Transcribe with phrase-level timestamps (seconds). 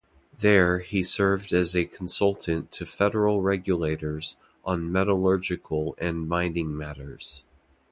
[0.35, 4.35] There, he served as a consultant to federal regulators
[4.65, 7.43] on metallurgical and mining matters.